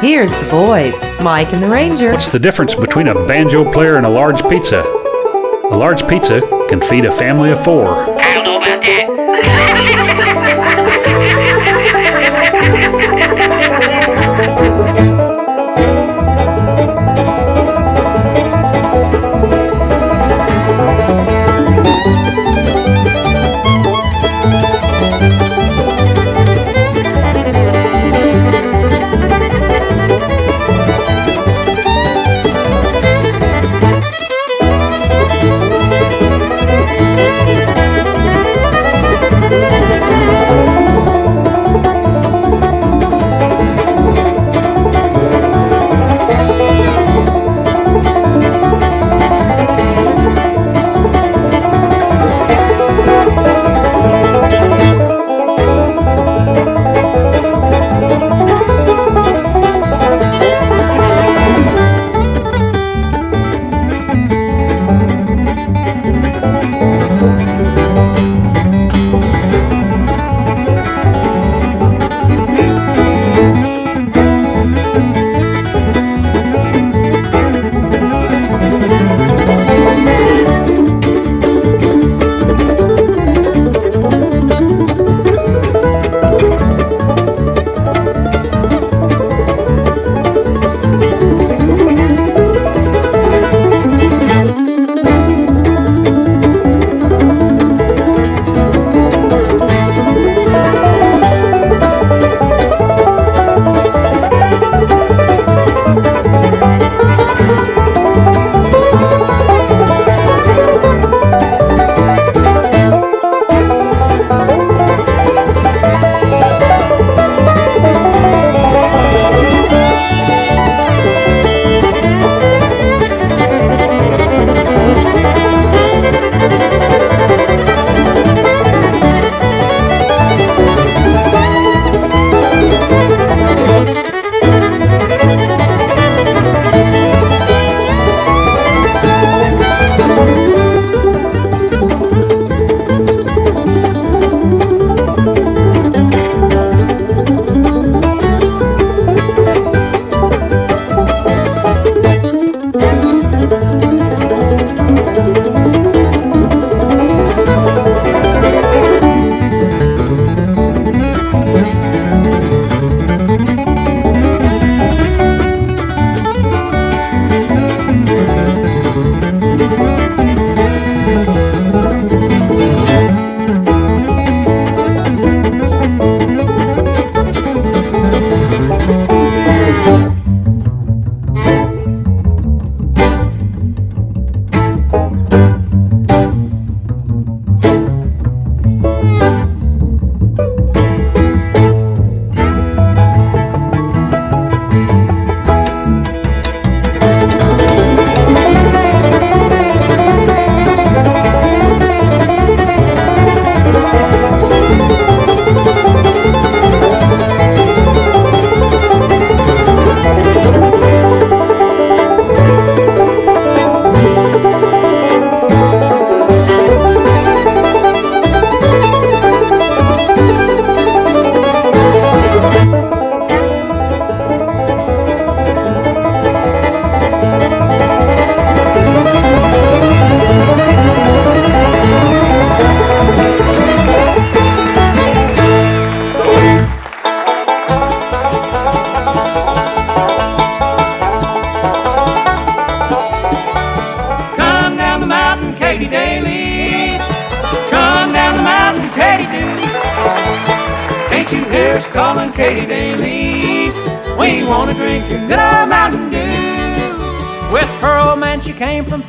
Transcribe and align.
Here's 0.00 0.30
the 0.30 0.48
boys, 0.50 0.94
Mike 1.20 1.52
and 1.52 1.62
the 1.62 1.68
Ranger. 1.68 2.12
What's 2.12 2.32
the 2.32 2.38
difference 2.38 2.74
between 2.74 3.08
a 3.08 3.14
banjo 3.26 3.70
player 3.70 3.98
and 3.98 4.06
a 4.06 4.08
large 4.08 4.42
pizza? 4.48 4.80
A 4.80 5.76
large 5.76 6.08
pizza 6.08 6.40
can 6.70 6.80
feed 6.80 7.04
a 7.04 7.12
family 7.12 7.50
of 7.50 7.62
four. 7.62 7.86
I 8.18 8.32
don't 8.32 8.44
know 8.44 8.56
about 8.56 8.80
that. 8.80 9.56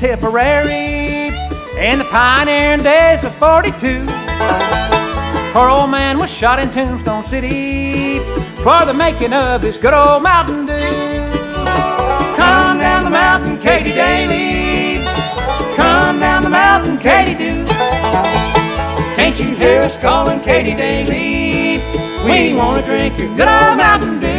Tipperary 0.02 1.28
in 1.78 2.00
the 2.00 2.06
pioneering 2.06 2.82
days 2.82 3.24
of 3.24 3.36
42. 3.36 4.00
Her 5.54 5.70
old 5.70 5.92
man 5.92 6.18
was 6.18 6.32
shot 6.34 6.58
in 6.58 6.72
Tombstone 6.72 7.24
City 7.28 8.18
for 8.64 8.84
the 8.84 8.96
making 8.96 9.32
of 9.32 9.62
his 9.62 9.78
good 9.78 9.94
old 9.94 10.24
Mountain 10.24 10.66
Dew. 10.66 10.74
Come 12.36 12.80
down 12.80 13.04
the 13.04 13.12
mountain, 13.12 13.60
Katie 13.60 13.92
Daly. 13.92 15.06
Come 15.76 16.20
down 16.20 16.42
the 16.42 16.50
mountain, 16.50 16.98
Katie 16.98 17.36
do. 17.36 17.64
Can't 19.16 19.40
you 19.40 19.56
hear 19.56 19.82
us 19.82 19.98
calling 19.98 20.42
Katie 20.42 20.74
Daly? 20.74 21.78
We 22.26 22.56
wanna 22.56 22.82
drink 22.82 23.20
your 23.20 23.30
good 23.36 23.48
old 23.48 23.78
Mountain 23.78 24.20
Dew. 24.20 24.31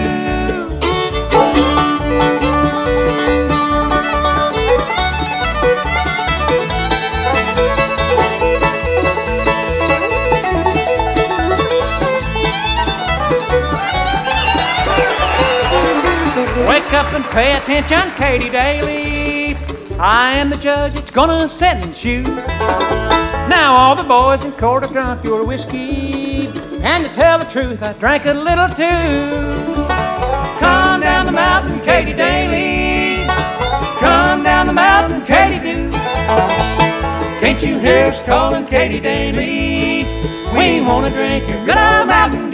Pay 17.33 17.57
attention, 17.57 18.11
Katie 18.17 18.51
Daly. 18.51 19.57
I 19.99 20.33
am 20.35 20.51
the 20.51 20.57
judge 20.57 20.93
that's 20.93 21.11
gonna 21.11 21.49
sentence 21.49 22.05
you. 22.05 22.23
Now 23.49 23.75
all 23.75 23.97
the 23.97 24.03
boys 24.03 24.45
in 24.45 24.53
court 24.53 24.83
have 24.83 24.93
drunk 24.93 25.25
your 25.25 25.45
whiskey, 25.45 26.49
and 26.83 27.05
to 27.05 27.13
tell 27.15 27.39
the 27.39 27.47
truth, 27.47 27.83
I 27.83 27.95
drank 27.95 28.27
a 28.27 28.35
little 28.35 28.69
too. 28.69 29.87
Come 30.61 31.01
down 31.01 31.25
the 31.25 31.33
mountain, 31.33 31.81
Katie 31.81 32.13
Daly. 32.13 33.27
Come 33.99 34.43
down 34.43 34.67
the 34.67 34.75
mountain, 34.75 35.23
Katie 35.25 35.59
do. 35.59 35.91
Can't 37.41 37.63
you 37.63 37.79
hear 37.79 38.09
us 38.09 38.23
calling 38.23 38.67
Katie 38.67 39.01
Daly? 39.01 40.05
We 40.55 40.83
wanna 40.83 41.11
drink 41.11 41.49
your 41.49 41.65
good 41.65 41.79
old 41.79 42.09
Mountain 42.09 42.52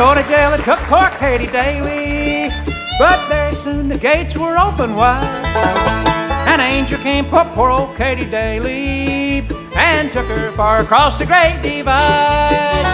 Dew. 0.00 0.14
And 0.16 0.22
jail 0.22 0.56
took 0.56 0.78
Katie 1.18 1.46
Daly. 1.46 2.48
But 2.98 3.28
very 3.28 3.54
soon 3.54 3.88
the 3.88 3.98
gates 3.98 4.34
were 4.34 4.56
open 4.56 4.94
wide. 4.94 5.22
An 6.48 6.58
angel 6.58 6.98
came 7.00 7.28
for 7.28 7.44
poor 7.54 7.68
old 7.68 7.96
Katie 7.96 8.24
Daly 8.24 9.46
and 9.74 10.10
took 10.10 10.26
her 10.26 10.52
far 10.52 10.80
across 10.80 11.18
the 11.18 11.26
great 11.26 11.60
divide. 11.60 12.86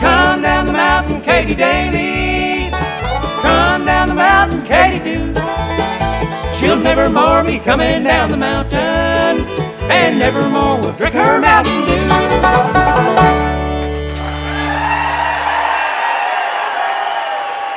Come 0.00 0.42
down 0.42 0.66
the 0.66 0.72
mountain, 0.74 1.22
Katie 1.22 1.54
Daly. 1.54 2.70
Come 3.40 3.86
down 3.86 4.08
the 4.08 4.14
mountain, 4.14 4.62
Katie 4.64 5.02
do. 5.02 5.34
She'll 6.54 6.78
never 6.78 7.08
more 7.08 7.42
be 7.42 7.58
coming 7.58 8.04
down 8.04 8.30
the 8.30 8.36
mountain, 8.36 9.46
and 9.90 10.18
never 10.18 10.46
more 10.48 10.78
will 10.78 10.92
drink 10.92 11.14
her 11.14 11.40
Mountain 11.40 11.86
Dew. 11.86 12.83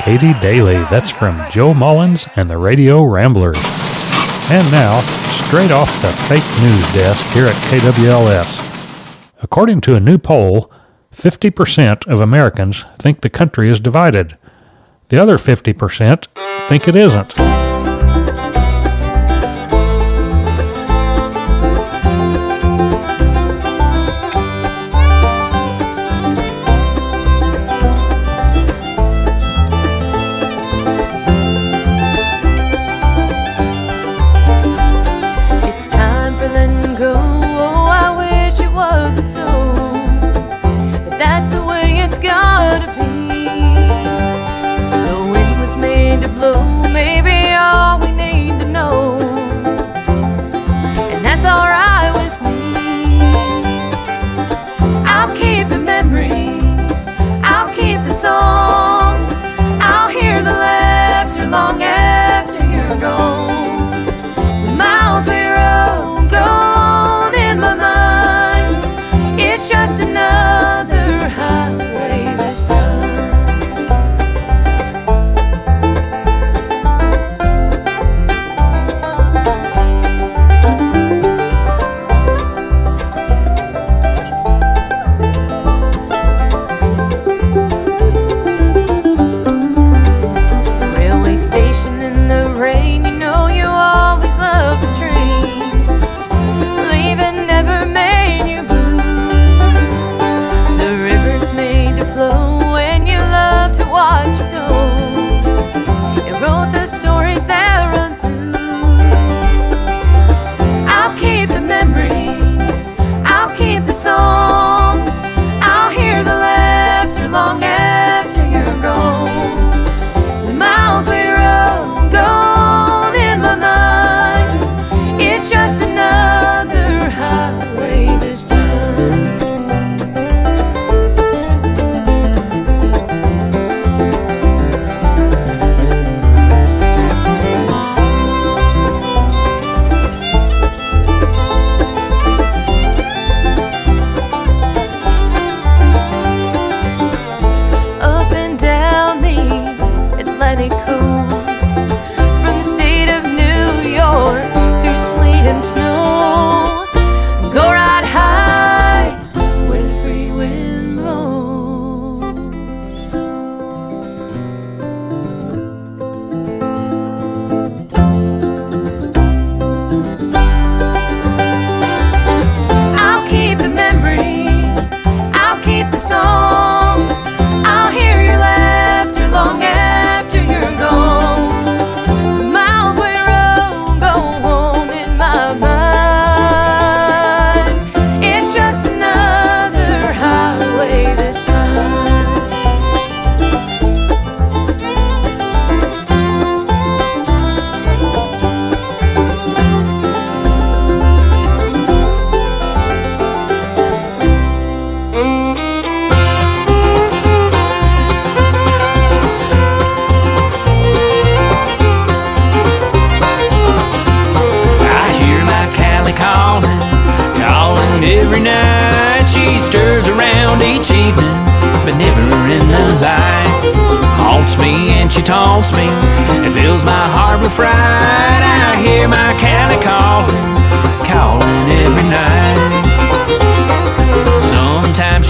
Katie 0.08 0.40
Daly. 0.40 0.78
That's 0.90 1.10
from 1.10 1.52
Joe 1.52 1.74
Mullins 1.74 2.30
and 2.38 2.50
the 2.50 2.58
Radio 2.58 3.04
Ramblers. 3.04 3.58
And 3.60 4.72
now, 4.72 5.02
straight 5.30 5.70
off 5.70 5.90
the 6.02 6.14
fake 6.30 6.50
news 6.62 6.88
desk 6.94 7.26
here 7.26 7.48
at 7.48 7.62
KWLS. 7.70 9.36
According 9.44 9.82
to 9.82 9.96
a 9.96 10.00
new 10.00 10.18
poll, 10.18 10.72
50% 11.14 12.08
of 12.08 12.22
Americans 12.22 12.86
think 12.98 13.20
the 13.20 13.30
country 13.30 13.70
is 13.70 13.82
divided. 13.82 14.38
The 15.10 15.22
other 15.22 15.38
50% 15.38 16.28
think 16.70 16.88
it 16.88 16.96
isn't. 16.96 17.47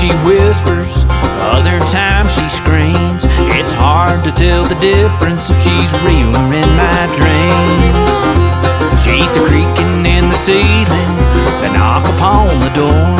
She 0.07 0.15
whispers, 0.23 1.03
other 1.51 1.79
times 1.91 2.31
she 2.31 2.47
screams. 2.47 3.27
It's 3.59 3.73
hard 3.73 4.23
to 4.23 4.31
tell 4.31 4.63
the 4.63 4.79
difference 4.79 5.49
if 5.49 5.57
she's 5.59 5.91
real 6.07 6.31
or 6.31 6.47
in 6.47 6.71
my 6.79 7.01
dreams. 7.11 8.15
She's 9.03 9.27
the 9.35 9.43
creaking 9.43 10.07
in 10.07 10.23
the 10.31 10.39
ceiling, 10.39 11.13
the 11.59 11.69
knock 11.75 12.07
upon 12.15 12.47
the 12.63 12.71
door, 12.71 13.11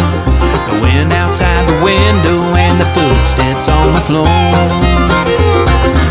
the 0.72 0.79
wind 0.79 1.12
outside 1.12 1.67
the 1.67 1.79
window, 1.84 2.39
and 2.56 2.79
the 2.79 2.88
footsteps 2.96 3.67
on 3.67 3.91
the 3.91 4.03
floor. 4.08 4.32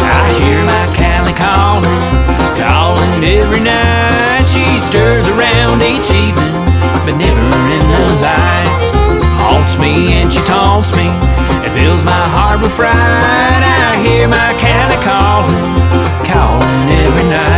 I 0.05 0.25
hear 0.37 0.61
my 0.61 0.85
Callie 0.93 1.37
calling, 1.41 2.03
calling 2.61 3.25
every 3.25 3.61
night. 3.65 4.45
She 4.45 4.65
stirs 4.81 5.27
around 5.29 5.81
each 5.81 6.11
evening, 6.13 6.53
but 7.09 7.17
never 7.17 7.41
in 7.41 7.85
the 7.89 8.05
light. 8.21 8.76
Haunts 9.67 9.81
me 9.81 10.13
and 10.13 10.33
she 10.33 10.39
taunts 10.45 10.93
me. 10.93 11.09
It 11.67 11.73
fills 11.75 12.05
my 12.05 12.29
heart 12.31 12.63
with 12.63 12.71
fright. 12.71 12.95
I 12.95 13.99
hear 14.01 14.29
my 14.29 14.55
Callie 14.63 15.03
calling, 15.03 15.59
calling 16.23 16.89
every 17.03 17.29
night. 17.29 17.56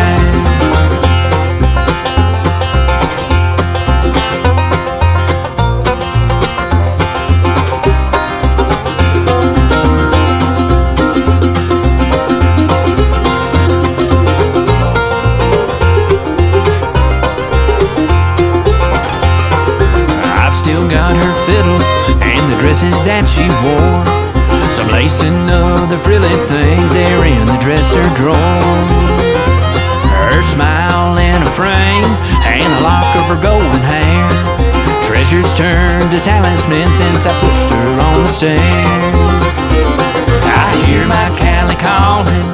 Her 30.14 30.42
smile 30.42 31.16
in 31.18 31.42
a 31.42 31.50
frame 31.58 32.12
and 32.46 32.70
a 32.74 32.80
lock 32.80 33.08
of 33.16 33.24
her 33.32 33.40
golden 33.42 33.82
hair. 33.82 34.26
Treasures 35.02 35.52
turned 35.54 36.10
to 36.12 36.20
talismans 36.20 36.96
since 36.96 37.26
I 37.26 37.32
pushed 37.40 37.70
her 37.70 37.88
on 38.00 38.22
the 38.22 38.28
stair. 38.28 38.58
I 40.44 40.68
hear 40.84 41.06
my 41.06 41.28
Callie 41.40 41.80
calling, 41.80 42.44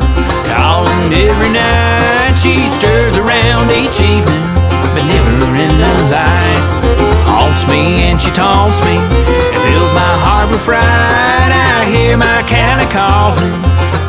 calling 0.47 1.13
every 1.13 1.51
night. 1.51 2.35
She 2.39 2.69
stirs 2.69 3.17
around 3.19 3.71
each 3.71 3.99
evening, 4.01 4.45
but 4.95 5.05
never 5.07 5.35
in 5.55 5.73
the 5.83 5.95
light. 6.15 6.63
Haunts 7.27 7.67
me 7.67 8.07
and 8.09 8.23
she 8.23 8.31
taunts 8.31 8.79
me, 8.87 8.97
it 8.97 9.61
fills 9.67 9.93
my 9.93 10.15
heart 10.23 10.49
with 10.51 10.63
fright. 10.63 11.51
I 11.51 11.85
hear 11.91 12.17
my 12.17 12.41
Callie 12.47 12.91
calling, 12.95 13.55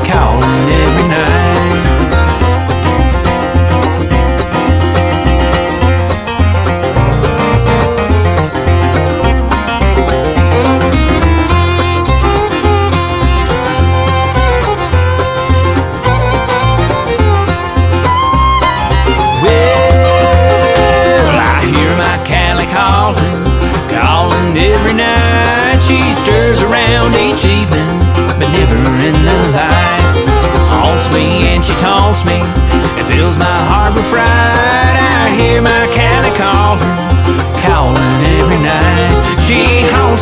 calling 0.07 0.69
every 0.69 1.07
night. 1.07 1.84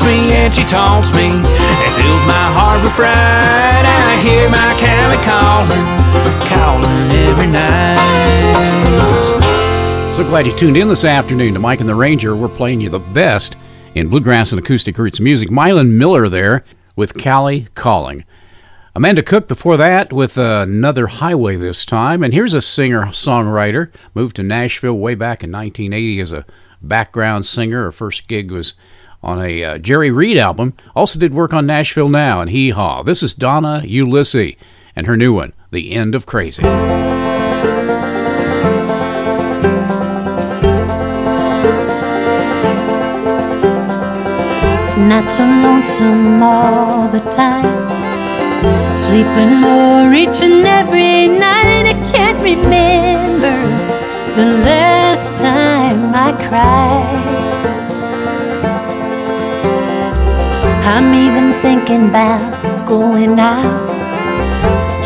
Me 0.05 0.33
and 0.33 0.53
she 0.53 0.63
taunts 0.65 1.13
me. 1.13 1.27
It 1.27 1.91
fills 1.95 2.25
my 2.25 2.51
heart 2.51 2.83
with 2.83 2.93
fright. 2.93 3.09
I 3.09 4.19
hear 4.21 4.49
my 4.49 4.73
Callie 4.75 5.23
calling, 5.23 5.83
calling 6.49 7.11
every 7.29 7.47
night. 7.47 8.03
So 10.13 10.23
glad 10.23 10.45
you 10.45 10.53
tuned 10.53 10.77
in 10.77 10.89
this 10.89 11.05
afternoon 11.05 11.53
to 11.53 11.59
Mike 11.59 11.79
and 11.79 11.87
the 11.89 11.95
Ranger. 11.95 12.35
We're 12.35 12.49
playing 12.49 12.81
you 12.81 12.89
the 12.89 12.99
best 12.99 13.55
in 13.95 14.09
bluegrass 14.09 14.51
and 14.51 14.59
acoustic 14.59 14.97
roots 14.97 15.19
music. 15.19 15.49
Milan 15.49 15.97
Miller 15.97 16.27
there 16.27 16.63
with 16.95 17.21
Callie 17.21 17.67
Calling. 17.73 18.25
Amanda 18.95 19.23
Cook 19.23 19.47
before 19.47 19.75
that 19.77 20.13
with 20.13 20.37
another 20.37 21.07
highway 21.07 21.55
this 21.55 21.85
time. 21.85 22.21
And 22.21 22.31
here's 22.31 22.53
a 22.53 22.61
singer 22.61 23.05
songwriter. 23.07 23.91
Moved 24.13 24.35
to 24.35 24.43
Nashville 24.43 24.97
way 24.97 25.15
back 25.15 25.43
in 25.43 25.51
1980 25.51 26.19
as 26.19 26.31
a 26.33 26.45
background 26.81 27.45
singer. 27.45 27.85
Her 27.85 27.91
first 27.91 28.27
gig 28.27 28.51
was 28.51 28.75
on 29.23 29.41
a 29.41 29.63
uh, 29.63 29.77
Jerry 29.77 30.11
Reed 30.11 30.37
album. 30.37 30.73
Also 30.95 31.17
did 31.17 31.33
work 31.33 31.53
on 31.53 31.65
Nashville 31.65 32.09
Now 32.09 32.41
and 32.41 32.51
Hee 32.51 32.71
Haw. 32.71 33.03
This 33.03 33.23
is 33.23 33.33
Donna 33.33 33.81
Ulisse 33.85 34.57
and 34.95 35.07
her 35.07 35.17
new 35.17 35.33
one, 35.33 35.53
The 35.71 35.93
End 35.93 36.13
of 36.13 36.25
Crazy. 36.25 36.63
Not 45.03 45.29
so 45.29 45.43
lonesome 45.43 46.41
all 46.41 47.07
the 47.09 47.19
time. 47.29 47.83
Sleeping 48.95 49.59
more 49.59 50.13
each 50.13 50.41
and 50.41 50.65
every 50.65 51.27
night. 51.27 51.85
I 51.87 51.93
can't 52.11 52.41
remember 52.41 53.55
the 54.35 54.57
last 54.63 55.35
time 55.37 56.13
I 56.15 56.31
cried. 56.47 57.82
I'm 60.85 61.13
even 61.13 61.53
thinking 61.61 62.09
about 62.09 62.85
going 62.85 63.39
out. 63.39 63.87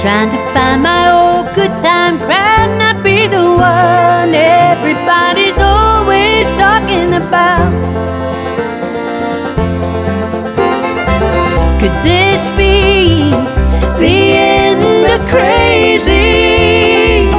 Trying 0.01 0.31
to 0.31 0.37
find 0.51 0.81
my 0.81 1.11
old 1.11 1.53
good 1.53 1.77
time 1.77 2.17
crowd. 2.17 2.79
Not 2.79 3.03
be 3.03 3.27
the 3.27 3.43
one 3.43 4.33
everybody's 4.33 5.59
always 5.59 6.51
talking 6.53 7.13
about. 7.13 7.71
Could 11.79 11.93
this 12.03 12.49
be 12.57 13.29
the 14.01 14.33
end 14.33 15.05
of 15.13 15.21
crazy? 15.29 17.29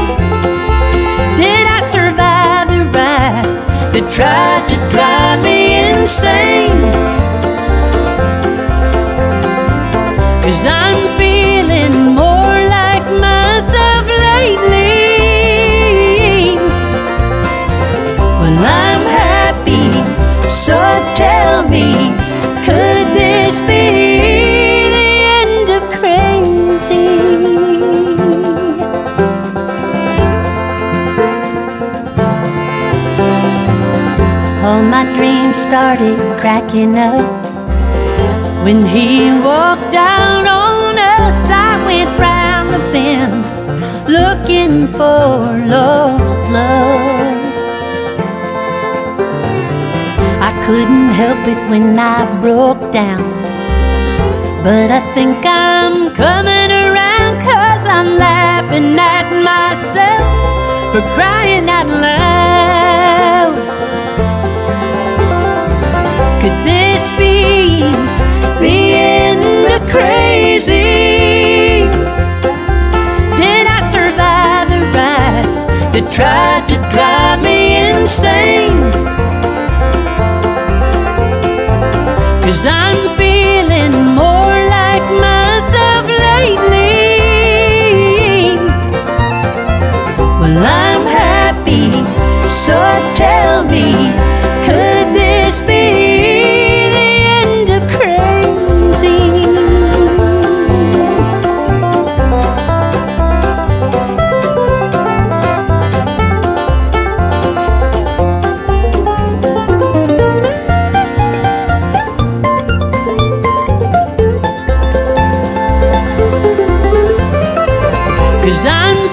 Did 1.37 1.67
I 1.67 1.81
survive 1.83 2.69
the 2.69 2.85
ride 2.97 3.47
that 3.93 4.09
tried 4.13 4.69
to 4.69 4.77
drive 4.95 5.43
me 5.43 5.91
insane? 5.91 6.58
Well, 18.49 18.65
I'm 18.65 19.05
happy, 19.07 19.93
so 20.49 20.75
tell 21.15 21.69
me, 21.69 21.93
could 22.65 23.07
this 23.15 23.61
be 23.61 24.89
the 24.97 25.11
end 25.43 25.69
of 25.69 25.83
crazy? 25.99 27.09
All 34.65 34.83
my 34.83 35.05
dreams 35.15 35.59
started 35.59 36.19
cracking 36.41 36.97
up 36.97 37.29
when 38.65 38.87
he 38.87 39.31
walked 39.41 39.93
down 39.93 40.47
on 40.47 40.97
us. 40.97 41.51
I 41.51 41.85
went 41.85 42.19
round 42.19 42.73
the 42.73 42.79
bend 42.95 43.45
looking 44.09 44.89
for 44.89 45.37
lost 45.69 46.39
love. 46.51 47.08
I 50.49 50.53
couldn't 50.65 51.09
help 51.09 51.47
it 51.47 51.59
when 51.69 51.99
I 51.99 52.25
broke 52.41 52.91
down. 52.91 53.21
But 54.65 54.91
I 54.91 55.01
think 55.13 55.45
I'm 55.45 56.15
coming 56.15 56.71
around, 56.73 57.43
cause 57.43 57.87
I'm 57.87 58.17
laughing 58.17 58.99
at 58.99 59.29
myself 59.45 60.25
for 60.91 61.03
crying 61.13 61.69
out 61.69 61.87
loud. 61.87 63.57
Could 66.41 66.57
this 66.65 67.11
be 67.21 67.85
the 68.65 68.95
end 68.97 69.69
of 69.75 69.87
crazy? 69.91 71.85
Did 73.37 73.67
I 73.69 73.81
survive 73.85 74.71
the 74.73 74.81
ride 74.97 75.45
that 75.93 76.09
tried 76.11 76.65
to 76.73 76.77
drive 76.89 77.43
me 77.43 77.91
insane? 77.91 79.18
Cause 82.49 82.65
I'm 82.65 83.15
feeling 83.19 83.93
more 84.17 84.57
like 84.71 85.05
my 85.21 85.38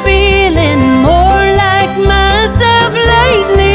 feeling 0.04 0.82
more 1.02 1.46
like 1.64 1.94
myself 1.98 2.94
lately. 2.94 3.75